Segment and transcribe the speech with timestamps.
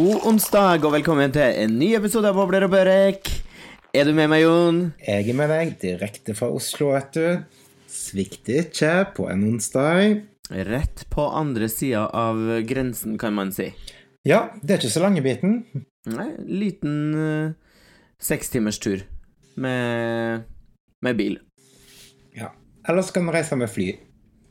[0.00, 3.26] God onsdag og velkommen til en ny episode av Bobler og Børek.
[3.92, 4.78] Er du med meg, Jon?
[5.04, 7.26] Jeg er med deg direkte fra Oslo, vet du.
[7.92, 10.22] Svikter ikke på en onsdag.
[10.70, 13.68] Rett på andre sida av grensen, kan man si.
[14.24, 15.58] Ja, det er ikke så lange biten.
[16.08, 17.78] Nei, liten uh,
[18.24, 19.04] sekstimerstur
[19.60, 20.48] med,
[21.04, 21.42] med bil.
[22.38, 22.54] Ja.
[22.88, 23.92] Eller så kan du reise med fly.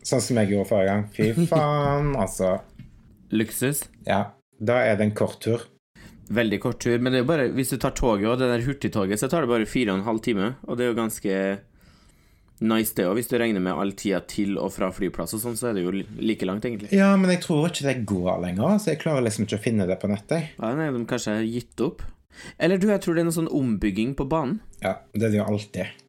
[0.06, 1.08] Sånn som jeg gjorde forrige gang.
[1.18, 2.60] Fy faen, altså.
[3.34, 3.88] Luksus.
[4.06, 4.28] Ja.
[4.60, 5.64] Da er det en kort tur.
[6.30, 8.66] Veldig kort tur, men det er jo bare, hvis du tar toget og det der
[8.68, 10.52] hurtigtoget, så tar det bare fire og en halv time.
[10.68, 11.38] Og det er jo ganske
[12.60, 13.16] nice, det òg.
[13.18, 15.86] Hvis du regner med all tida til og fra flyplass og sånn, så er det
[15.88, 16.92] jo like langt, egentlig.
[16.96, 19.88] Ja, men jeg tror ikke det går lenger, så jeg klarer liksom ikke å finne
[19.90, 20.54] det på nettet.
[20.60, 22.06] Ja, nei, de kanskje har gitt opp.
[22.62, 24.60] Eller du, jeg tror det er noe sånn ombygging på banen.
[24.84, 26.06] Ja, det er det jo alltid.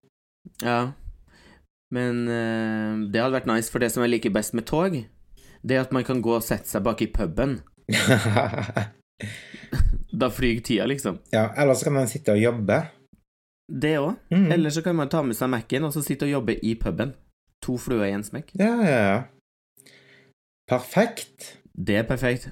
[0.67, 0.81] Ja.
[1.95, 5.01] Men øh, det hadde vært nice, for det som jeg liker best med tog,
[5.61, 7.61] det er at man kan gå og sette seg bak i puben.
[10.21, 11.19] Da flyr tida, liksom.
[11.31, 12.81] ja, eller så kan man sitte og jobbe.
[13.71, 14.17] Det òg.
[14.35, 14.49] Mm.
[14.53, 17.15] Eller så kan man ta med seg Mac-en og så sitte og jobbe i puben.
[17.63, 18.51] To fluer i en smekk.
[18.59, 19.21] Ja, ja, ja.
[20.71, 21.57] Perfekt.
[21.73, 22.51] Det er perfekt.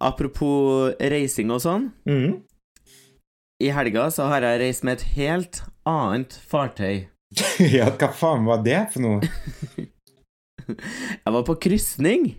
[0.00, 1.90] Apropos reising og sånn.
[2.08, 2.40] Mm.
[3.62, 7.08] I helga så har jeg reist med et helt annet fartøy.
[7.76, 9.20] ja, hva faen var det for noe?
[10.62, 12.32] Jeg var på krysning.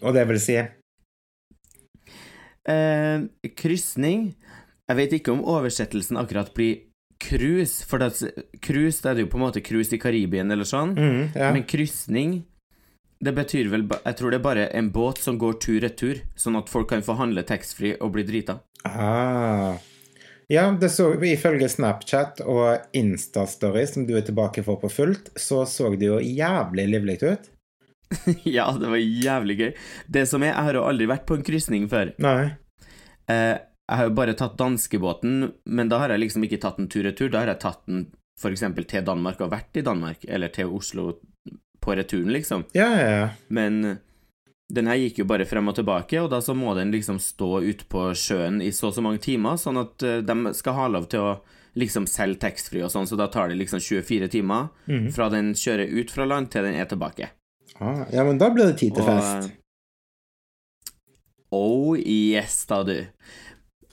[0.00, 0.56] Og det vil si
[2.66, 4.32] Eh, krysning
[4.88, 6.82] Jeg vet ikke om oversettelsen akkurat blir
[7.22, 8.10] cruise, for det,
[8.60, 10.92] cruise det er jo på en måte cruise i Karibien eller sånn.
[10.98, 11.52] mm, ja.
[11.54, 12.42] Men krysning
[13.24, 16.68] det betyr vel Jeg tror det er bare en båt som går tur-retur, sånn at
[16.68, 18.60] folk kan få handle taxfree og bli drita.
[18.84, 19.78] Ah.
[20.52, 25.64] Ja, det så ifølge Snapchat og Instastory, som du er tilbake for på fullt, så
[25.66, 27.48] så det jo jævlig livlig ut.
[28.56, 29.72] ja, det var jævlig gøy.
[30.08, 32.12] Det som er, jeg har jo aldri vært på en krysning før.
[32.22, 32.52] Nei.
[33.28, 33.56] Eh,
[33.86, 37.30] jeg har jo bare tatt danskebåten, men da har jeg liksom ikke tatt en tur-retur.
[37.30, 38.06] Da har jeg tatt den
[38.46, 41.14] eksempel til Danmark og vært i Danmark, eller til Oslo
[41.80, 42.64] på returen, liksom.
[42.74, 43.28] Ja, ja, ja.
[43.48, 43.98] Men
[44.72, 47.60] den her gikk jo bare frem og tilbake, og da så må den liksom stå
[47.62, 50.88] ute på sjøen i så og så mange timer, sånn at eh, de skal ha
[50.90, 51.36] lov til å
[51.78, 55.10] liksom selge taxfree og sånn, så da tar det liksom 24 timer Mhm.
[55.14, 57.30] fra den kjører ut fra land til den er tilbake.
[57.80, 59.52] Ah, ja, men da blir det tid til Og, fest.
[61.54, 62.96] Oh yes, da, du.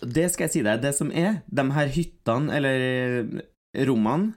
[0.03, 4.33] Det skal jeg si deg, det som er, de her hyttene, eller rommene,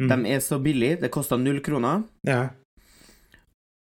[0.00, 0.08] mm.
[0.08, 2.48] de er så billige, det koster null kroner, Ja.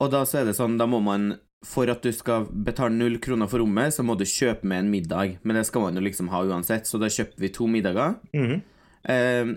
[0.01, 1.33] og da så er det sånn, da må man
[1.65, 4.89] for at du skal betale null kroner for rommet, så må du kjøpe med en
[4.89, 5.35] middag.
[5.45, 8.15] Men det skal man jo liksom ha uansett, så da kjøpte vi to middager.
[8.33, 8.63] Mm.
[9.05, 9.51] Eh,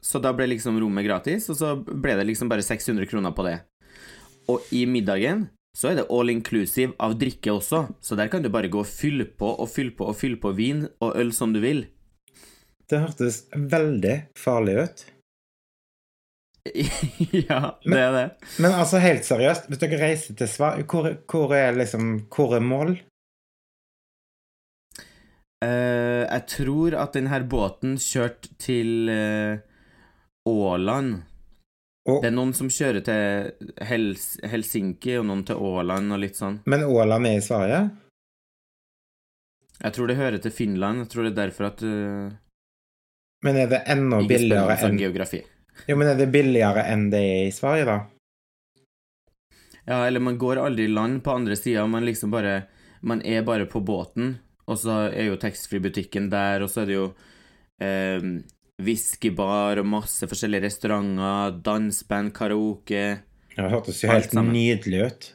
[0.00, 3.48] så da ble liksom rommet gratis, og så ble det liksom bare 600 kroner på
[3.48, 3.56] det.
[4.50, 5.46] Og i middagen
[5.76, 8.88] så er det all inclusive av drikke også, så der kan du bare gå og
[8.90, 11.84] fylle på og fylle på og fylle på vin og øl som du vil.
[12.90, 15.04] Det hørtes veldig farlig ut.
[17.48, 18.26] ja, det er det.
[18.58, 22.66] Men altså, helt seriøst, hvis dere reiser til Sverige, hvor, hvor er liksom Hvor er
[22.66, 22.98] mål?
[25.64, 29.60] Uh, jeg tror at denne båten kjørte til uh,
[30.48, 31.20] Åland.
[32.08, 36.38] Og, Det er noen som kjører til Hels Helsinki, og noen til Åland og litt
[36.38, 36.62] sånn.
[36.64, 37.80] men Åland er i Sverige?
[39.80, 41.04] Jeg tror det hører til Finland.
[41.04, 42.32] Jeg tror det er derfor at uh,
[43.44, 45.40] Men er det enda billigere enn geografi.
[45.88, 47.98] Jo, men er det billigere enn det er i Sverige, da?
[49.88, 52.62] Ja, eller man går aldri i land på andre sida, man liksom bare
[53.02, 54.34] Man er bare på båten,
[54.68, 57.06] og så er jo taxfree-butikken der, og så er det jo
[57.80, 58.26] eh,
[58.86, 63.02] whiskybar og masse forskjellige restauranter, dansband, karaoke
[63.56, 65.28] Det hørtes jo helt nydelig ut.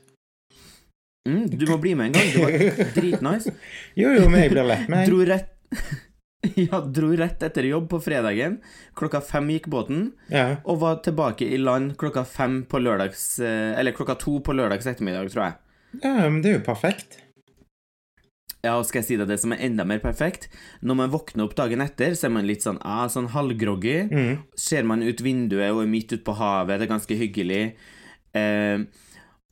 [1.27, 2.31] mm, Du må bli med en gang.
[2.33, 3.53] Det var dritnice.
[4.01, 5.07] Jo, jo, men jeg blir lett med.
[5.09, 5.51] Dro rett
[6.61, 8.59] Ja, dro rett etter jobb på fredagen.
[8.95, 10.57] Klokka fem gikk båten, Ja.
[10.63, 14.85] og var tilbake i land klokka fem på lørdags eh, Eller klokka to på lørdags
[14.85, 15.55] ettermiddag, tror jeg.
[16.03, 17.21] ja, men det er jo perfekt.
[18.65, 20.47] Ja, og skal jeg si deg det som er enda mer perfekt?
[20.81, 23.97] Når man våkner opp dagen etter, så er man litt sånn, ah, sånn halvgroggy.
[24.09, 24.43] Mm.
[24.57, 27.63] Ser man ut vinduet og er midt ute på havet, det er ganske hyggelig.
[28.35, 28.81] Eh,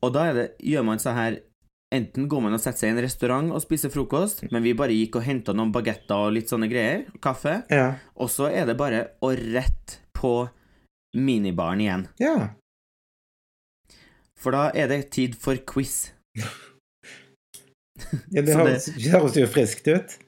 [0.04, 1.40] og da det, gjør man så her
[1.94, 4.96] Enten går man og setter seg i en restaurant og spiser frokost, men vi bare
[4.96, 8.00] gikk og henta noen bagetter og litt sånne greier, kaffe, Ja.
[8.18, 10.32] og så er det bare å rett på
[11.14, 12.08] minibaren igjen.
[12.18, 12.48] Ja.
[14.34, 16.10] For da er det tid for quiz.
[18.34, 20.20] ja det, høres, det høres jo friskt ut.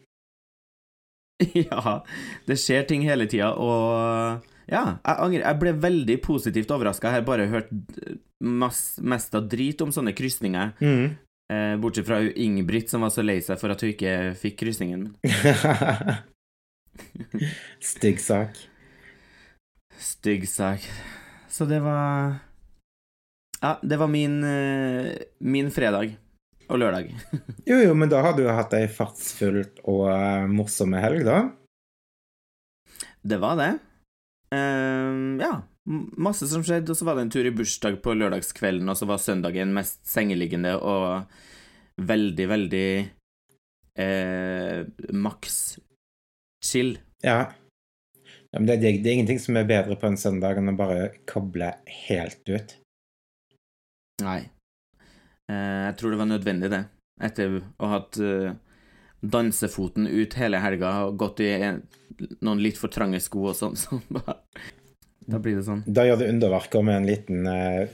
[1.52, 2.00] Ja,
[2.48, 5.42] det skjer ting hele tida, og ja, jeg angrer.
[5.42, 7.10] Jeg ble veldig positivt overraska.
[7.10, 7.68] Jeg har bare hørt
[8.40, 10.72] mest av drit om sånne krysninger.
[10.80, 11.12] Mm.
[11.52, 15.12] Eh, bortsett fra Ingebrigt, som var så lei seg for at hun ikke fikk krysningen.
[17.92, 18.58] Stygg sak.
[20.02, 20.84] Stygg sak.
[21.48, 22.40] Så det var
[23.62, 26.16] Ja, det var min, eh, min fredag
[26.68, 27.12] og lørdag.
[27.70, 31.40] Jo, jo, men da har du hatt ei fartsfullt og uh, morsomme helg, da.
[33.26, 33.72] Det var det.
[34.54, 35.54] Uh, ja.
[35.86, 39.06] Masse som skjedde, og så var det en tur i bursdag på lørdagskvelden, og så
[39.06, 41.28] var søndagen mest sengeliggende og
[42.02, 42.88] veldig, veldig
[44.02, 44.80] uh,
[45.14, 45.60] maks
[46.64, 46.96] chill.
[47.22, 47.52] Ja.
[48.50, 50.78] ja men det, det, det er ingenting som er bedre på en søndag enn å
[50.78, 51.74] bare koble
[52.06, 52.76] helt ut.
[54.22, 54.40] Nei.
[55.52, 56.84] Eh, jeg tror det var nødvendig, det.
[57.22, 58.56] Etter å ha hatt eh,
[59.22, 61.82] dansefoten ut hele helga og gått i en,
[62.44, 64.00] noen litt for trange sko og sånn, så
[65.26, 65.84] Da blir det sånn.
[65.86, 67.86] Da gjør det underverker med en liten uh,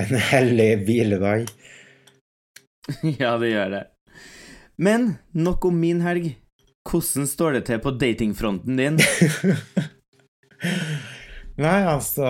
[0.00, 1.50] en hellig hviledag.
[3.20, 3.82] ja, det gjør det.
[4.80, 6.32] Men nok om min helg.
[6.88, 8.96] Hvordan står det til på datingfronten din?
[11.60, 12.26] Nei, altså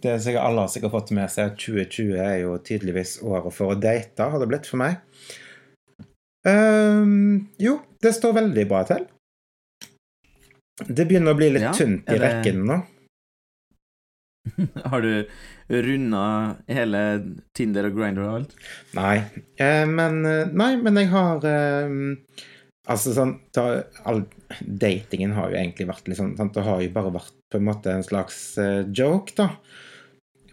[0.00, 3.52] Det er sikkert alle har sikkert fått med seg at 2020 er jo tydeligvis året
[3.56, 5.00] for å date, har det blitt for meg.
[6.48, 9.04] Um, jo, det står veldig bra til.
[10.88, 12.78] Det begynner å bli litt Ja, tynt i det- rekken nå.
[14.90, 15.28] Har du
[15.68, 16.22] runda
[16.66, 17.00] hele
[17.54, 18.54] Tinder og Grindr og alt?
[18.96, 19.18] Nei.
[19.60, 21.92] Eh, men eh, Nei, men jeg har eh,
[22.88, 24.22] Altså sånn ta, all,
[24.64, 26.54] Datingen har jo egentlig vært litt sånn sant?
[26.56, 29.50] Det har jo bare vært på en måte en slags uh, joke, da.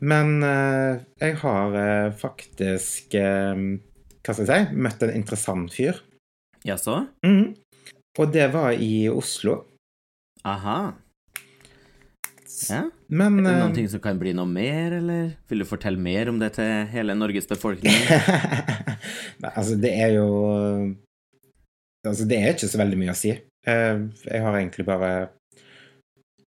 [0.04, 4.78] Men uh, jeg har uh, faktisk Hva skal jeg si?
[4.78, 6.04] Møtt en interessant fyr.
[6.68, 7.06] Jaså?
[7.26, 7.56] Mhm.
[8.18, 9.60] Og det var i Oslo.
[10.48, 10.96] Aha.
[12.66, 12.88] Ja.
[13.08, 16.32] Men Er det noen ting som kan bli noe mer, eller vil du fortelle mer
[16.32, 17.94] om det til hele Norges befolkning?
[19.38, 20.28] Altså, det er jo
[22.06, 23.34] Altså, det er ikke så veldig mye å si.
[23.68, 25.12] Eh, Jeg har egentlig bare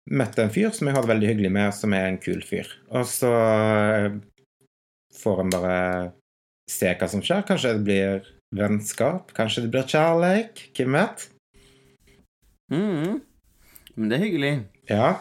[0.08, 2.70] møtt en fyr som jeg har det veldig hyggelig med, som er en kul fyr.
[2.96, 4.10] Og så eh,
[5.18, 5.78] får en bare
[6.72, 7.46] se hva som skjer.
[7.48, 10.68] Kanskje det blir vennskap, kanskje det blir kjærleik.
[10.78, 11.28] Hvem vet?
[12.72, 13.20] Mm.
[13.96, 14.54] Men det er hyggelig.
[14.92, 15.12] Ja.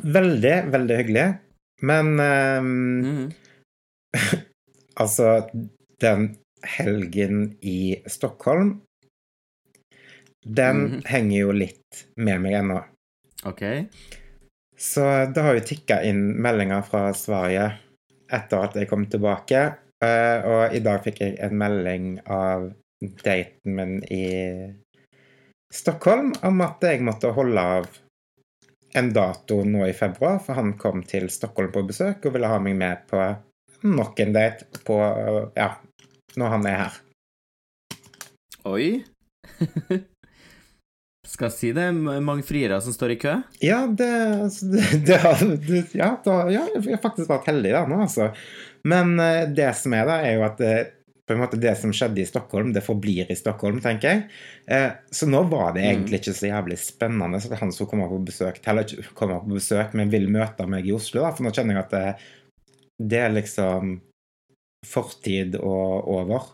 [0.00, 1.26] Veldig, veldig hyggelig.
[1.82, 2.70] Men um,
[3.04, 3.26] mm.
[5.00, 5.48] Altså,
[6.02, 6.34] den
[6.76, 8.82] helgen i Stockholm
[10.46, 11.02] Den Mhm.
[11.04, 12.84] henger jo litt med meg ennå.
[13.44, 13.62] Ok.
[14.76, 15.04] Så
[15.34, 17.66] det har jo tikka inn meldinger fra Sverige
[18.32, 19.76] etter at jeg kom tilbake.
[20.02, 22.72] eh, Og i dag fikk jeg en melding av
[23.22, 24.72] daten min i
[25.72, 27.86] Stockholm om at jeg måtte holde av
[28.94, 32.58] en dato nå i februar, for han kom til Stockholm på besøk og ville ha
[32.58, 33.36] meg med på
[33.84, 34.96] nok en date på
[35.56, 35.76] Ja,
[36.36, 36.92] når han er her.
[38.64, 39.04] Oi.
[41.40, 43.30] Skal si det mange friere som står i kø?
[43.64, 44.08] Ja, det,
[44.44, 44.66] altså,
[45.08, 45.20] det,
[45.64, 48.26] det, ja, da, ja, jeg har faktisk vært heldig der nå, altså.
[48.84, 50.90] Men eh, det som er da, er jo at eh,
[51.24, 54.26] på en måte det som skjedde i Stockholm, det forblir i Stockholm, tenker jeg.
[54.68, 58.20] Eh, Så nå var det egentlig ikke så jævlig spennende at han skulle komme på
[58.28, 61.54] besøk, heller ikke komme på besøk, men vil møte meg i Oslo, da, for nå
[61.56, 62.04] kjenner jeg at det,
[63.14, 63.96] det er liksom
[64.92, 66.52] fortid og over.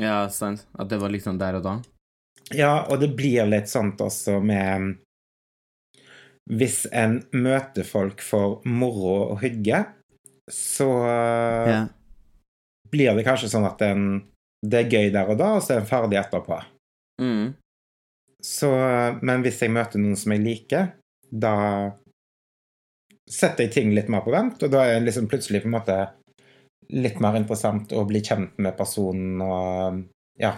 [0.00, 0.64] Ja, sant.
[0.80, 1.76] At det var liksom der og da?
[2.54, 4.94] Ja, og det blir litt sånt også med
[6.48, 9.82] Hvis en møter folk for moro og hygge,
[10.48, 10.88] så
[11.68, 11.88] Ja.
[12.88, 14.24] blir det kanskje sånn at en,
[14.64, 16.56] det er gøy der og da, og så er en ferdig etterpå.
[17.20, 17.52] Mm.
[18.40, 18.70] Så,
[19.20, 20.88] men hvis jeg møter noen som jeg liker,
[21.30, 21.92] da
[23.28, 25.76] setter jeg ting litt mer på vent, og da er det liksom plutselig på en
[25.76, 25.98] måte
[26.96, 30.00] litt mer interessant å bli kjent med personen og
[30.40, 30.54] ja,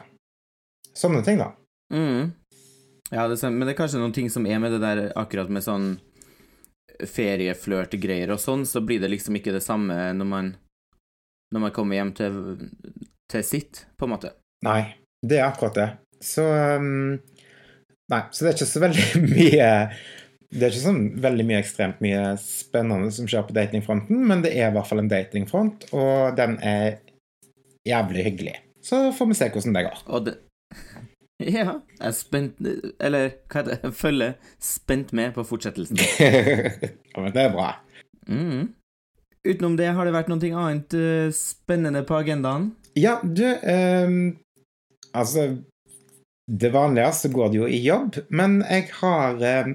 [0.94, 1.50] sånne ting, da.
[1.92, 2.32] Mm.
[3.11, 3.59] Ja, det er sant.
[3.59, 5.92] Men det er kanskje noen ting som er med det der akkurat med sånn
[7.00, 10.50] ferieflørt-greier og sånn, så blir det liksom ikke det samme når man
[11.50, 12.35] når man kommer hjem til,
[13.30, 14.32] til sitt, på en måte.
[14.66, 14.82] Nei,
[15.26, 15.88] det er akkurat det.
[16.23, 17.18] Så um,
[18.11, 19.68] Nei, så det er ikke så veldig mye
[20.50, 24.52] Det er ikke sånn veldig mye ekstremt mye spennende som skjer på datingfronten, men det
[24.56, 26.99] er i hvert fall en datingfront, og den er
[27.87, 28.56] jævlig hyggelig.
[28.85, 30.02] Så får vi se hvordan det går.
[30.11, 30.37] Og det
[31.56, 32.59] Ja, jeg er spent
[33.00, 33.78] Eller hva heter det?
[33.85, 36.00] Jeg følger spent med på fortsettelsen.
[36.20, 37.70] ja, men det er bra.
[38.28, 38.75] Mm.
[39.49, 42.70] Utenom det, har det vært noe annet uh, spennende på agendaen?
[42.99, 44.37] Ja, du um,
[45.16, 45.47] Altså
[46.50, 49.75] Det vanlige så går det jo i jobb, men jeg har um,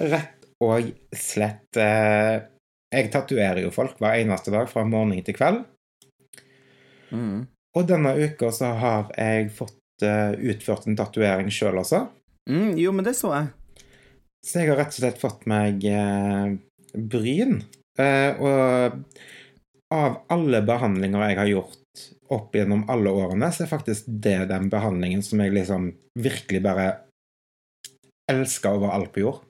[0.00, 2.44] rett og slett uh,
[2.92, 5.64] Jeg tatoverer jo folk hver eneste dag fra morgen til kveld.
[7.10, 7.46] Mm.
[7.78, 12.04] Og denne uka så har jeg fått utført en tatovering sjøl også.
[12.50, 13.50] Mm, jo, men det så jeg.
[14.46, 16.54] Så jeg har rett og slett fått meg eh,
[16.96, 17.60] bryn.
[18.00, 24.06] Eh, og av alle behandlinger jeg har gjort opp gjennom alle årene, så er faktisk
[24.06, 26.88] det den behandlingen som jeg liksom virkelig bare
[28.30, 29.42] elsker over alt på jord.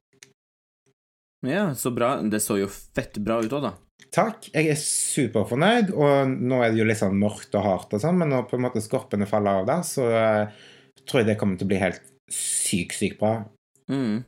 [1.46, 2.18] Ja, så bra.
[2.20, 3.74] Det så jo fett bra ut òg, da.
[4.10, 4.48] Takk.
[4.50, 8.18] Jeg er superfornøyd, og nå er det jo litt sånn mørkt og hardt og sånn,
[8.18, 10.66] men når på en måte skorpene faller av der, så eh,
[11.04, 13.36] tror jeg det kommer til å bli helt sykt, sykt bra.
[13.90, 14.22] Mm.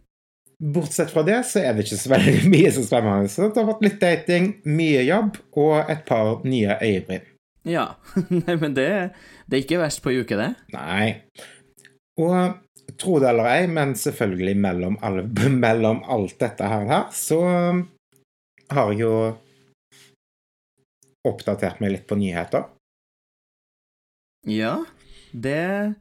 [0.63, 3.31] Bortsett fra det så er det ikke så veldig mye som spennende.
[3.33, 7.31] Så det har vært litt dating, mye jobb og et par nye øyebryn.
[7.69, 7.87] Ja.
[8.43, 8.91] Nei, men det,
[9.47, 10.53] det er ikke verst på ei uke, det.
[10.75, 11.07] Nei.
[12.23, 15.27] Og tro det eller ei, men selvfølgelig mellom, alle,
[15.65, 17.41] mellom alt dette her, her, så
[18.73, 19.15] har jeg jo
[21.29, 22.67] oppdatert meg litt på nyheter.
[24.47, 24.85] Ja.
[25.33, 25.95] Det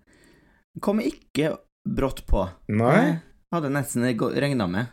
[0.82, 1.56] kom ikke
[1.88, 2.48] brått på.
[2.74, 3.20] Nei.
[3.52, 4.92] Jeg hadde nesten regna med.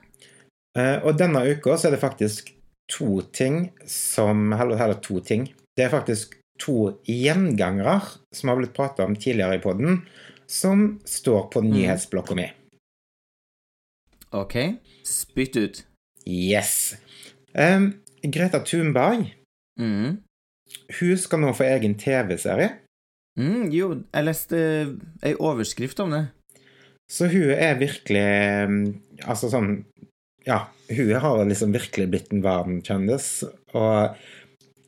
[0.76, 2.52] Eh, Og denne uka så er det faktisk
[2.88, 5.49] to ting som Eller heller to ting.
[5.76, 8.00] Det er faktisk to gjengangere
[8.35, 10.00] som har blitt prata om tidligere i poden,
[10.47, 12.49] som står på nyhetsblokka mi.
[14.35, 14.56] OK.
[15.06, 15.85] Spytt ut.
[16.26, 16.97] Yes.
[17.54, 19.38] Um, Greta Thunberg
[19.78, 20.18] Mm.
[20.99, 22.73] hun skal nå få egen TV-serie.
[23.38, 24.58] Mm, jo, jeg leste
[25.23, 26.25] ei overskrift om det.
[27.08, 28.25] Så hun er virkelig
[29.25, 29.85] Altså sånn
[30.44, 33.44] Ja, hun har liksom virkelig blitt en verdenskjendis.
[33.78, 34.18] Og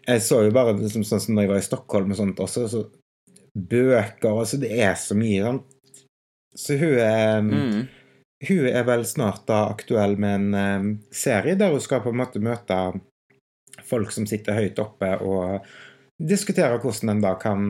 [0.09, 2.67] jeg så jo bare liksom sånn som når jeg var i Stockholm og sånt også,
[2.73, 2.83] så
[3.55, 6.03] bøker altså Det er så mye, sant.
[6.57, 7.89] Så hun er Mm.
[8.49, 12.21] Hun er vel snart da aktuell med en em, serie der hun skal på en
[12.23, 12.77] måte møte
[13.91, 15.67] folk som sitter høyt oppe og
[16.21, 17.69] diskuterer hvordan en da kan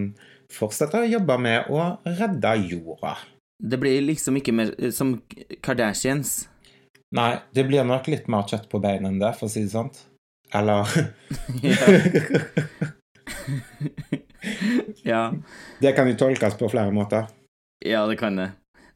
[0.51, 3.17] fortsette å jobbe med å redde jorda.
[3.61, 5.21] Det blir liksom ikke mer eh, som
[5.63, 6.49] Kardashians.
[7.15, 9.73] Nei, det blir nok litt mer kjøtt på beina enn det, for å si det
[9.75, 9.91] sånn.
[10.55, 10.87] Eller
[15.07, 15.33] ja.
[15.83, 17.29] Det kan jo tolkes på flere måter.
[17.85, 18.51] ja, det kan det.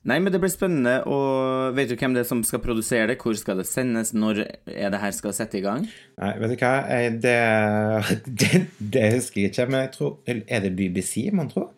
[0.04, 3.16] Nei, men det blir spennende, og vet du hvem det er som skal produsere det?
[3.22, 4.12] Hvor skal det sendes?
[4.12, 5.86] Når er det her skal sette i gang?
[6.20, 6.74] Nei, vet du hva,
[7.24, 7.38] det,
[8.42, 11.70] det, det husker jeg ikke, men jeg tror Er det BBC, man tror?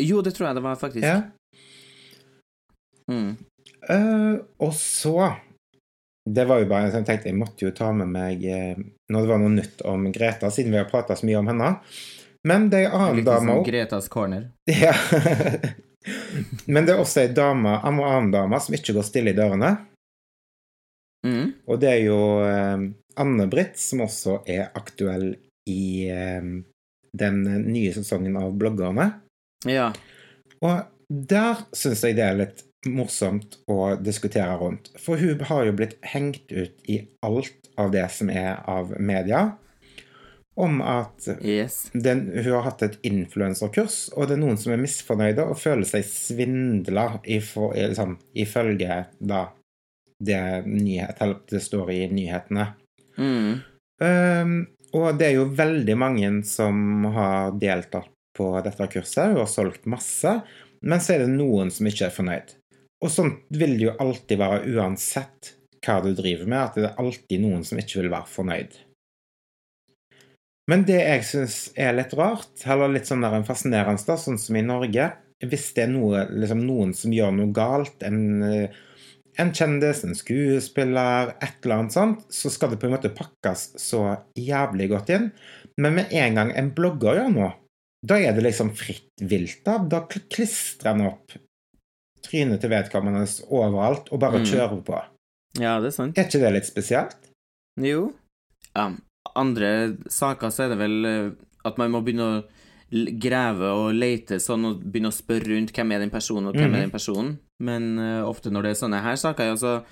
[0.00, 1.06] Jo, det tror jeg det var, faktisk.
[1.06, 1.22] Ja.
[3.10, 3.36] Mm.
[3.90, 5.32] Uh, og så
[6.22, 8.78] Det var jo bare Jeg tenkte jeg måtte jo ta med meg eh,
[9.10, 11.70] Når det var noe nytt om Greta, siden vi har prata så mye om henne.
[12.46, 13.66] Men det er en annen dame òg.
[13.70, 14.50] Gretas corner.
[14.70, 14.94] Ja.
[16.66, 19.74] Men det er også ei dame, en annen som ikke går stille i dørene.
[21.26, 21.52] Mm.
[21.70, 22.88] Og det er jo eh,
[23.22, 25.32] Anne-Britt, som også er aktuell
[25.70, 26.48] i eh,
[27.12, 29.08] den nye sesongen av Bloggerne.
[29.68, 29.92] Ja.
[30.62, 34.90] Og der syns jeg det er litt morsomt å diskutere rundt.
[34.98, 39.52] For hun har jo blitt hengt ut i alt av det som er av media,
[40.54, 41.90] om at Yes.
[41.92, 45.88] den, hun har hatt et influenserkurs, og det er noen som er misfornøyde og føler
[45.88, 49.42] seg svindla liksom, ifølge da
[50.22, 52.66] det, nyhet, det står i nyhetene.
[53.18, 53.60] Mm.
[54.02, 54.56] Um,
[54.92, 59.88] og det er jo veldig mange som har deltatt på dette kurset hun har solgt
[59.90, 60.36] masse,
[60.82, 62.54] men så er det noen som ikke er fornøyd.
[63.02, 67.00] Og sånn vil det jo alltid være uansett hva du driver med, at det er
[67.02, 68.76] alltid noen som ikke vil være fornøyd.
[70.70, 74.38] Men det jeg syns er litt rart, eller litt sånn der en fascinerende, da, sånn
[74.38, 75.08] som i Norge
[75.42, 78.76] Hvis det er noe, liksom noen som gjør noe galt, en, eh,
[79.42, 83.72] en kjendis, en skuespiller, et eller annet sånt, så skal det på en måte pakkes
[83.82, 84.04] så
[84.38, 85.32] jævlig godt inn.
[85.82, 87.50] Men med en gang en blogger gjør noe,
[88.06, 89.64] da er det liksom fritt vilt.
[89.66, 91.34] Da, da klistrer en opp
[92.22, 94.46] trynet til vedkommende overalt og bare Mm.
[94.46, 95.02] kjører på.
[95.58, 96.16] Ja, det er sant.
[96.16, 97.16] Er ikke det litt spesielt?
[97.80, 98.12] Jo.
[98.76, 98.92] Ja,
[99.38, 101.30] andre saker så er det vel eh,
[101.64, 102.42] at man må begynne å
[103.22, 106.68] grave og lete sånn og begynne å spørre rundt hvem er den personen, og hvem
[106.68, 106.76] Mhm.
[106.76, 107.38] er den personen.
[107.62, 109.84] Men uh, ofte når det er sånne her saker, ja, så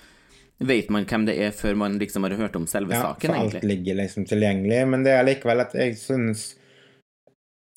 [0.61, 3.39] vet man hvem det er før man liksom har hørt om selve Ja, saken, for
[3.39, 6.55] alt ligger liksom tilgjengelig, men det er likevel at jeg syns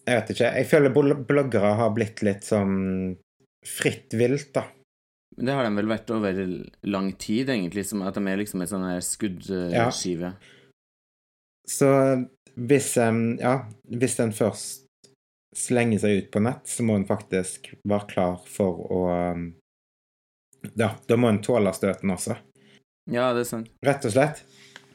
[0.06, 0.49] Jeg vet ikke.
[0.58, 3.16] Jeg føler bloggere har blitt litt sånn
[3.64, 4.66] fritt vilt, da.
[5.34, 6.37] Det har de vel vært over
[6.84, 10.34] lang tid, egentlig, som at de er liksom en sånn her skuddskive.
[11.66, 11.90] Så
[12.54, 13.54] hvis Ja,
[13.90, 14.85] hvis en først
[15.54, 19.02] slenger seg ut på nett, så må en faktisk være klar for å
[20.75, 22.37] Ja, da må en tåle støten også.
[23.11, 23.68] Ja, det er sant.
[23.85, 24.40] Rett og slett.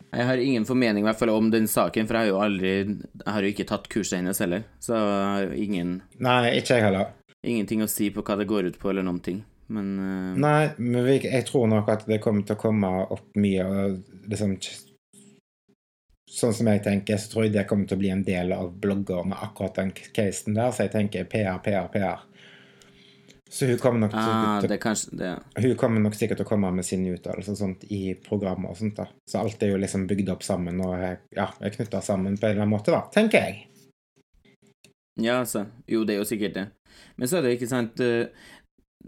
[0.09, 2.71] Jeg har ingen formening i hvert fall om den saken, for jeg har jo aldri
[2.71, 6.87] Jeg har jo ikke tatt kurset hennes heller, så jeg har ingen, Nei, ikke jeg
[6.87, 7.13] heller.
[7.45, 9.43] ingenting å si på hva det går ut på, eller noen ting.
[9.69, 10.39] Men uh...
[10.41, 13.99] Nei, men jeg tror nok at det kommer til å komme opp mye og
[14.31, 14.57] liksom
[16.29, 18.69] Sånn som jeg tenker, så tror jeg det kommer til å bli en del av
[18.81, 22.25] blogger med akkurat den casen der, så jeg tenker PR, PR, PR.
[23.49, 25.31] Så hun kommer nok ah, til kanskje det.
[25.57, 28.99] hun kommer nok sikkert til å komme med sine uttalelser sånt i programmer og sånt.
[28.99, 29.07] da.
[29.25, 30.93] Så alt er jo liksom bygd opp sammen og
[31.33, 33.65] ja, knytta sammen på en eller annen måte, da, tenker jeg.
[35.19, 35.65] Ja, altså.
[35.89, 36.67] Jo, det er jo sikkert det.
[37.17, 38.29] Men så er det ikke sant eh,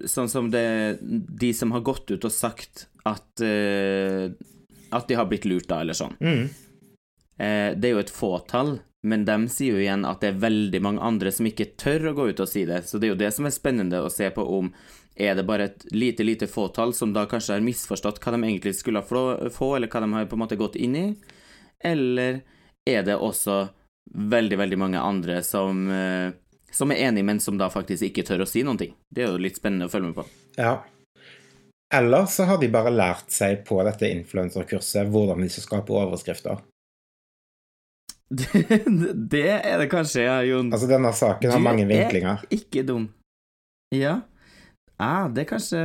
[0.08, 4.30] Sånn som det De som har gått ut og sagt at eh,
[4.96, 6.18] At de har blitt lurt, da, eller sånn.
[6.20, 6.46] Mm.
[7.38, 10.82] Eh, det er jo et fåtall, men de sier jo igjen at det er veldig
[10.84, 12.84] mange andre som ikke tør å gå ut og si det.
[12.90, 14.72] Så det er jo det som er spennende å se på om
[15.16, 18.76] er det bare et lite, lite fåtall som da kanskje har misforstått hva de egentlig
[18.78, 21.08] skulle få, eller hva de har på en måte gått inn i,
[21.84, 22.42] eller
[22.88, 23.66] er det også
[24.12, 26.32] veldig, veldig mange andre som, eh,
[26.72, 28.96] som er enige, men som da faktisk ikke tør å si noen ting.
[29.10, 30.26] Det er jo litt spennende å følge med på.
[30.58, 30.80] Ja.
[31.94, 36.62] Eller så har de bare lært seg på dette influenserkurset hvordan de skal skape overskrifter.
[38.32, 38.64] Det,
[39.34, 40.72] det er det kanskje, ja, Jon.
[40.72, 42.46] Altså, denne saken har Du mange er.
[42.54, 43.10] Ikke dum.
[43.92, 44.22] Ja.
[45.02, 45.82] Ah, det er kanskje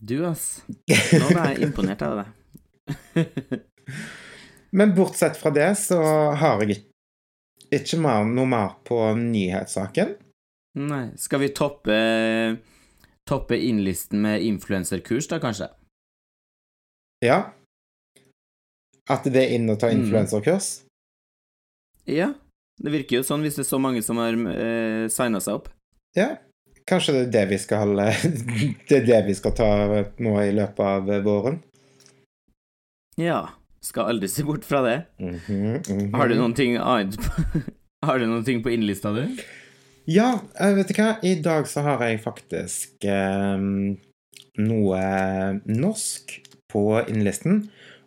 [0.00, 0.62] Du, ass.
[0.88, 3.58] Nå ble jeg imponert av deg.
[4.78, 5.98] Men bortsett fra det så
[6.38, 6.84] har jeg
[7.74, 10.16] ikke mer, noe mer på nyhetssaken.
[10.78, 11.04] Nei.
[11.20, 11.96] Skal vi toppe
[13.28, 15.66] Toppe innlisten med influenserkurs, da, kanskje?
[17.20, 17.42] Ja.
[19.08, 20.02] At det er inn å ta Mm.
[20.04, 20.82] influenserkurs.
[22.06, 22.34] Ja.
[22.78, 25.68] Det virker jo sånn hvis det er så mange som har eh, signa seg opp.
[26.16, 26.36] Ja.
[26.88, 27.96] Kanskje det er det vi skal
[28.88, 29.70] Det er det vi skal ta
[30.18, 31.58] nå i løpet av våren.
[33.18, 33.48] Ja.
[33.80, 34.96] Skal aldri se bort fra det.
[35.22, 36.14] Mhm, mhm.
[36.14, 37.62] Har du noen ting annet på
[38.06, 39.40] Har du noen ting på innlista, du?
[40.06, 41.16] Ja, eh, vet du hva?
[41.26, 43.58] I dag så har jeg faktisk eh,
[44.58, 45.00] noe
[45.66, 46.36] norsk
[46.70, 47.64] på innlisten.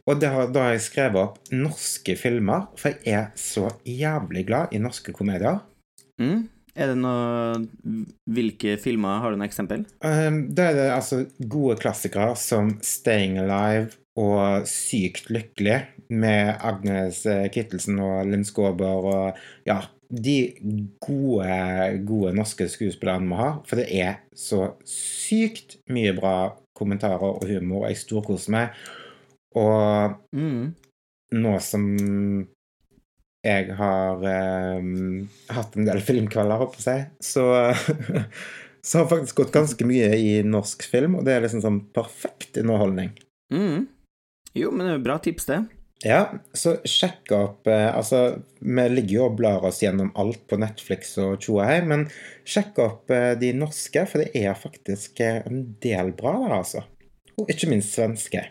[0.10, 4.48] Og det har, da har jeg skrevet opp norske filmer, for jeg er så jævlig
[4.50, 5.62] glad i norske komedier.
[6.22, 6.50] Mm?
[6.72, 7.66] Er det noe
[8.32, 9.82] Hvilke filmer Har du noe eksempel?
[10.06, 17.24] Um, da er det altså gode klassikere som Staying Alive og Sykt lykkelig med Agnes
[17.30, 19.78] eh, Kittelsen og Linn Skåber og ja,
[20.12, 20.36] de
[21.00, 21.52] gode,
[22.08, 23.62] gode norske skuespillerne vi har.
[23.68, 26.36] For det er så sykt mye bra
[26.78, 28.82] kommentarer og humor, og jeg storkoser meg.
[29.60, 30.74] Og Mm.
[31.34, 31.86] nå som
[33.44, 34.84] jeg har eh,
[35.50, 37.46] hatt en del filmkvelder, å si, så,
[38.86, 41.82] så har jeg faktisk gått ganske mye i norsk film, og det er liksom sånn
[41.96, 43.16] perfekt underholdning.
[43.54, 43.88] Mm.
[44.54, 45.62] Jo, men det er jo bra tips, det.
[46.02, 46.22] Ja,
[46.58, 51.12] så sjekk opp eh, Altså, vi ligger jo og blar oss gjennom alt på Netflix
[51.22, 52.08] og tjoahei, men
[52.48, 56.82] sjekk opp eh, de norske, for det er faktisk eh, en del bra der, altså.
[57.38, 58.48] Og ikke minst svenske.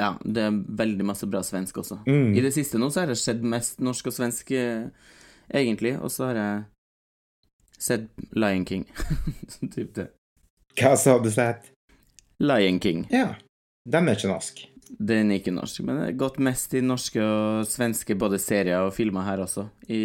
[0.00, 2.00] Ja, det er veldig masse bra svensk også.
[2.08, 2.32] Mm.
[2.32, 4.88] I det siste nå så har det skjedd mest norsk og svensk, eh,
[5.52, 6.62] egentlig, og så har jeg
[7.80, 8.86] sett Lion King.
[9.74, 10.08] typ det.
[10.80, 11.68] Hva sa du sett?
[12.40, 13.04] Lion King.
[13.12, 13.34] Ja.
[13.90, 14.64] Den er ikke norsk.
[14.90, 18.86] Den er ikke norsk, men det er gått mest i norske og svenske både serier
[18.86, 19.68] og filmer her også.
[19.88, 20.02] I,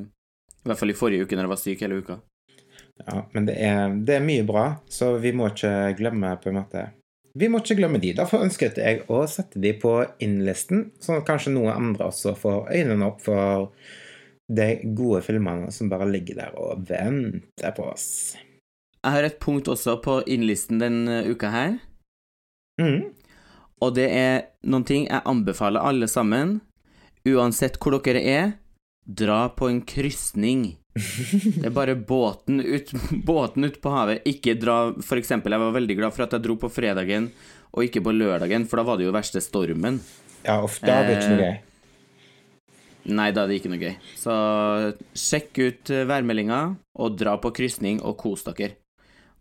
[0.00, 2.20] I hvert fall i forrige uke når jeg var syk hele uka.
[3.00, 6.60] Ja, men det er, det er mye bra, så vi må ikke glemme på en
[6.60, 6.90] måte
[7.38, 8.12] Vi må ikke glemme de.
[8.16, 12.72] Derfor ønsket jeg å sette de på innlisten, sånn at kanskje noen andre også får
[12.74, 13.68] øynene opp for
[14.50, 14.66] de
[14.98, 18.08] gode filmene som bare ligger der og venter på oss.
[19.00, 21.78] Jeg har et punkt også på innlisten den eh, uka her,
[22.80, 23.10] Mm.
[23.84, 26.62] og det er noen ting jeg anbefaler alle sammen,
[27.28, 28.52] uansett hvor dere er,
[29.04, 30.79] dra på en krysning.
[30.94, 32.90] Det er bare båten ut,
[33.24, 34.24] båten ut på havet.
[34.26, 37.30] Ikke dra For eksempel, jeg var veldig glad for at jeg dro på fredagen
[37.70, 40.00] og ikke på lørdagen, for da var det jo verste stormen.
[40.42, 41.58] Ja, uff, da blir det ikke noe gøy.
[43.14, 43.94] Nei, da er det ikke noe gøy.
[44.18, 44.34] Så
[45.16, 46.60] sjekk ut eh, værmeldinga,
[46.98, 48.74] og dra på krysning og kos dere.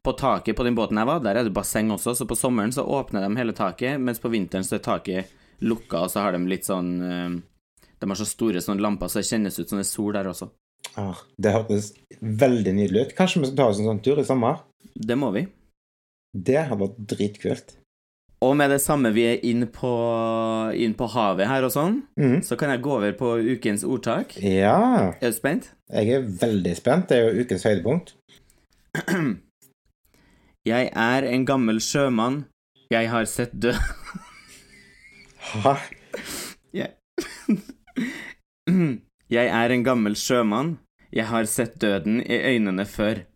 [0.06, 2.72] På taket på den båten jeg var, der er det basseng også, så på sommeren
[2.72, 5.34] så åpner de hele taket, mens på vinteren så er taket
[5.66, 7.40] lukka, og så har de litt sånn eh,
[8.00, 10.30] De har så store sånne lamper, så det kjennes ut som det er sol der
[10.30, 10.54] også.
[10.98, 13.16] Ah, det hørtes veldig nydelig ut.
[13.18, 14.62] Kanskje vi skal ta oss en sånn tur i sommer?
[14.96, 15.46] Det må vi.
[16.36, 17.76] Det hadde vært dritkult.
[18.42, 19.90] Og med det samme vi er inn på,
[20.80, 22.40] inn på havet her og sånn, Mm.
[22.44, 24.38] så kan jeg gå over på ukens ordtak.
[24.42, 25.72] Ja, Er du spent?
[25.92, 27.10] jeg er veldig spent.
[27.10, 28.14] Det er jo ukens høydepunkt.
[30.66, 32.46] Jeg er en gammel sjømann.
[32.92, 33.74] Jeg har sett død
[35.40, 35.76] Hæ?
[36.74, 36.90] Jeg
[39.30, 40.80] Jeg er en gammel sjømann.
[41.14, 43.28] Jeg har sett døden i øynene før.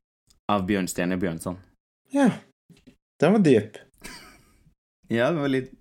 [0.50, 1.60] Av Bjørnstjerne Bjørnson.
[2.14, 2.32] Ja.
[3.22, 3.78] Den var dyp.
[5.14, 5.74] Ja, det var litt,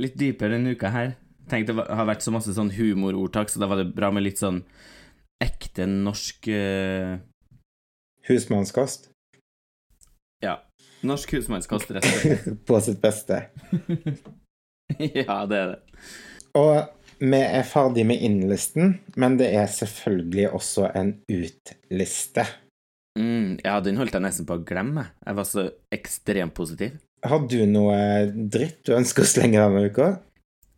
[0.00, 1.12] litt dypere denne uka her.
[1.52, 4.40] Tenkte det har vært så masse sånn humorordtak, så da var det bra med litt
[4.40, 4.62] sånn
[5.44, 7.20] ekte norsk uh...
[8.26, 9.10] Husmannskost.
[10.42, 10.56] Ja.
[11.06, 12.48] Norsk husmannskost, rett og slett.
[12.68, 13.44] På sitt beste.
[15.20, 15.78] ja, det er det.
[16.58, 22.46] Og vi er ferdig med innlisten, men det er selvfølgelig også en utliste.
[23.18, 25.08] Mm, ja, den holdt jeg nesten på å glemme.
[25.26, 26.96] Jeg var så ekstremt positiv.
[27.26, 27.96] Har du noe
[28.32, 30.06] dritt du ønsker å slenge denne uka?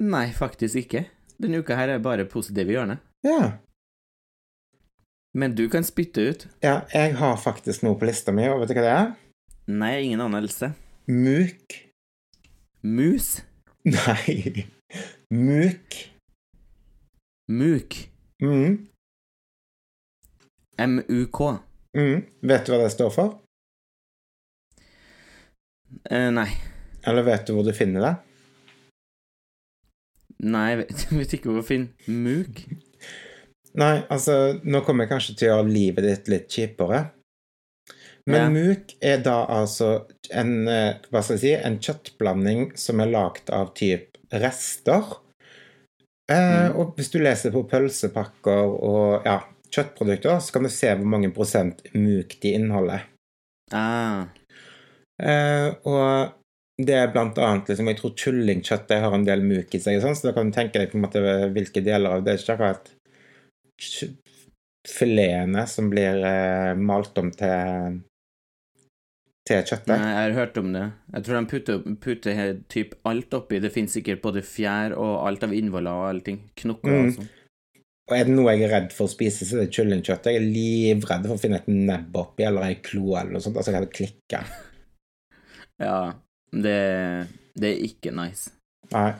[0.02, 1.05] Nei, faktisk ikke.
[1.38, 3.02] Denne uka her er bare positive hjørnet.
[3.26, 3.52] Ja.
[5.38, 6.46] Men du kan spytte ut.
[6.64, 6.81] ja.
[6.92, 9.12] Jeg har faktisk noe på lista mi, og vet du hva det er?
[9.70, 10.72] Nei, ingen anelse.
[11.07, 11.78] Muk.
[12.83, 13.37] Mus.
[13.87, 14.66] Nei.
[15.31, 16.00] Muk.
[17.48, 17.96] Muk.
[18.42, 18.87] Mm.
[20.78, 21.59] M-U-K.
[21.96, 22.22] Mm.
[22.48, 23.35] Vet du hva det står for?
[26.11, 26.48] Eh, nei.
[27.07, 28.12] Eller vet du hvor du finner det?
[30.42, 32.62] Nei, jeg vet, vet ikke hvor jeg finner muk.
[33.78, 37.05] Nei, altså, nå kommer jeg kanskje til å gjøre livet ditt litt kjipere.
[38.28, 38.50] Men Ja.
[38.55, 43.50] muk er da altså en, eh, hva skal jeg si, en kjøttblanding som er lagd
[43.50, 45.16] av typ rester.
[46.31, 46.77] Eh, Mm.
[46.79, 49.41] Og hvis du leser på pølsepakker og ja,
[49.73, 53.09] kjøttprodukter, så kan du se hvor mange prosent muk de inneholder.
[53.73, 54.29] Ah.
[55.23, 56.33] Eh, og
[56.83, 60.17] det er blant annet liksom, Jeg tror kyllingkjøttet har en del muk i seg, sånn,
[60.17, 61.23] så da kan du tenke deg på en måte
[61.55, 62.93] hvilke deler av det Det er ikke akkurat
[64.89, 68.01] filetene som blir eh, malt om til
[69.48, 69.88] til kjøttet.
[69.90, 70.85] Nei, jeg har hørt om det.
[71.14, 71.74] Jeg tror de putter,
[72.05, 72.35] putter
[72.70, 73.59] typ alt oppi.
[73.61, 76.38] Det finnes sikkert både fjær og alt av innvoller og allting.
[76.62, 77.12] Knokker og Mm.
[77.16, 77.28] sånn.
[78.11, 80.33] Og er det noe jeg er redd for å spise, så er det kyllingkjøttet.
[80.35, 83.57] Jeg er livredd for å finne et nebb oppi eller ei klo eller noe sånt.
[83.57, 84.40] Altså, jeg hadde klikka.
[85.83, 86.12] Ja,
[86.52, 87.26] det,
[87.59, 88.50] det er ikke nice.
[88.92, 89.12] Nei.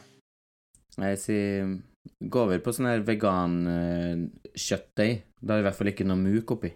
[1.00, 1.78] Jeg sier
[2.22, 5.22] gå over på sånn her vegan-kjøttdeig.
[5.42, 6.70] Da er det i hvert fall ikke noe muk oppi.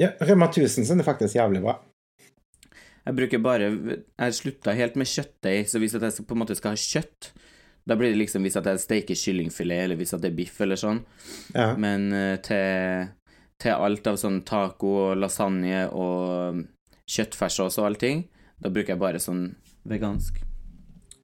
[0.00, 1.74] Ja, Rema 1000 sin er faktisk jævlig bra.
[3.08, 6.74] Jeg bruker bare Jeg slutta helt med kjøttdeig, så hvis jeg på en måte skal
[6.74, 7.30] ha kjøtt,
[7.88, 10.58] da blir det liksom hvis at jeg steker kyllingfilet, eller hvis at det er biff
[10.60, 11.00] eller sånn.
[11.54, 11.70] Ja.
[11.80, 13.08] Men eh, til,
[13.56, 16.60] til alt av sånn taco og lasagne og
[17.08, 18.26] kjøttferssås og allting,
[18.60, 19.46] da bruker jeg bare sånn
[19.88, 20.42] vegansk.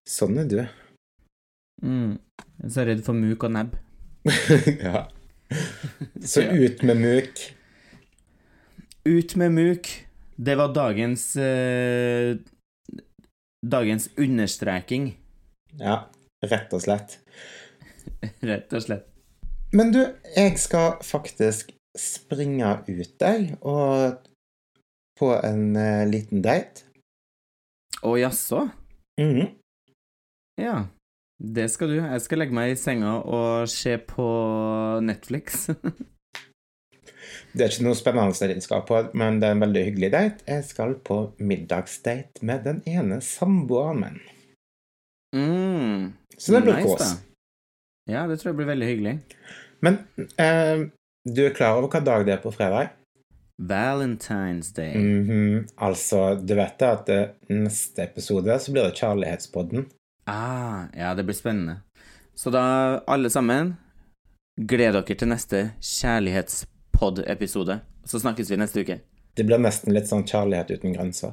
[0.08, 0.58] Sånn er du.
[1.84, 2.16] Mm.
[2.16, 3.76] Jeg er så redd for muk og nebb.
[4.86, 5.04] ja.
[6.24, 7.44] Så ut med muk.
[9.04, 9.92] Ut med muk.
[10.36, 12.36] Det var dagens eh,
[13.66, 15.14] Dagens understreking,
[15.80, 16.10] Ja,
[16.44, 17.14] rett og slett.
[18.44, 19.06] rett og slett.
[19.72, 20.02] Men du,
[20.36, 24.18] jeg skal faktisk springe ut deg og
[25.18, 26.84] på en eh, liten date.
[28.04, 28.66] Å jaså?
[29.20, 29.54] Mhm.
[30.60, 30.84] Ja.
[31.40, 31.96] Det skal du.
[31.98, 34.26] Jeg skal legge meg i senga og se på
[35.02, 35.70] Netflix.
[37.54, 40.44] Det er ikke noe spennende jeg skal på, men det er en veldig hyggelig date.
[40.48, 44.20] Jeg skal på middagsdate med den ene samboeren min.
[45.38, 46.12] mm.
[46.38, 47.00] Så det blir Nice, kos.
[47.00, 48.12] da.
[48.12, 49.14] Ja, det tror jeg blir veldig hyggelig.
[49.80, 49.98] Men
[50.38, 50.88] eh,
[51.24, 52.90] du er klar over hva dag det er på fredag?
[53.62, 54.96] Valentine's Day.
[54.98, 55.66] Mhm.
[55.78, 59.86] Altså, du vet det at eh, neste episode så blir det Kjærlighetspodden.
[60.26, 61.78] Ah, ja, det blir spennende.
[62.34, 63.76] Så da, alle sammen,
[64.58, 65.68] gled dere til neste
[66.94, 67.80] kjærlighetspod-episode.
[68.04, 68.98] Så snakkes vi neste uke.
[69.36, 71.32] Det blir nesten litt sånn kjærlighet uten grenser.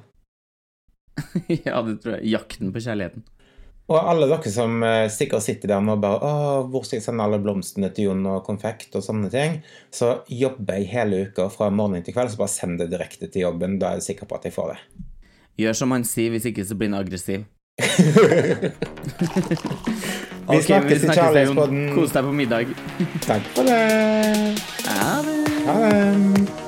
[1.47, 2.31] ja, det tror jeg.
[2.31, 3.23] Jakten på kjærligheten.
[3.91, 7.03] Og alle dere som eh, sikkert sitter der nå og bare Å, hvor skal jeg
[7.03, 9.59] sende alle blomstene til Jon og konfekt og sånne ting?
[9.91, 13.45] Så jobber jeg hele uka fra morgen til kveld, så bare send det direkte til
[13.45, 13.77] jobben.
[13.81, 14.79] Da er jeg sikker på at jeg får det.
[15.61, 17.43] Gjør som han sier, hvis ikke så blir han aggressiv.
[20.51, 21.11] Vi snakkes i.
[21.11, 21.83] Kjærlighetspodden.
[21.93, 22.73] Kos deg på middag.
[23.27, 23.83] Takk for det.
[24.87, 25.30] Ha det.
[25.71, 26.60] Ha det.